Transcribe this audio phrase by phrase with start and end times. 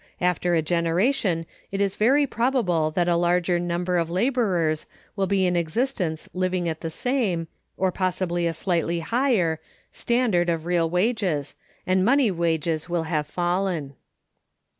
[0.19, 5.45] After a generation, it is very probable that a larger number of laborers will be
[5.45, 9.59] in existence living at the same (or possibly a slightly higher)
[9.91, 11.53] standard of real wages,
[11.85, 13.93] and money wages will have fallen.